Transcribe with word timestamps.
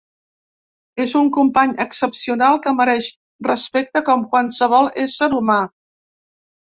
És 1.03 1.11
un 1.19 1.27
company 1.35 1.75
excepcional 1.85 2.59
que 2.65 2.73
mereix 2.79 3.09
respecte 3.51 4.03
com 4.09 4.27
qualsevol 4.33 4.93
ésser 5.07 5.29
humà. 5.43 5.61